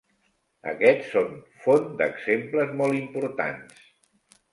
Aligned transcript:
Aquests 0.69 1.09
són 1.15 1.35
font 1.65 1.85
d'exemples 1.99 2.73
molt 2.79 2.97
importants. 3.01 3.85